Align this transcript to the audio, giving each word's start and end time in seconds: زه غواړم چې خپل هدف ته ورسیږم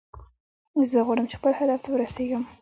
زه 0.91 0.97
غواړم 1.05 1.25
چې 1.29 1.35
خپل 1.39 1.53
هدف 1.59 1.79
ته 1.83 1.89
ورسیږم 1.91 2.43